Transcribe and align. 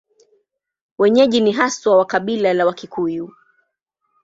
Wenyeji 0.97 1.41
ni 1.41 1.51
haswa 1.51 1.97
wa 1.97 2.05
kabila 2.05 2.53
la 2.53 2.65
Wakikuyu. 2.65 3.33